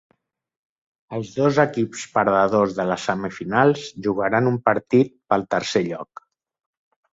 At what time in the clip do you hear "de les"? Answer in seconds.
2.79-3.05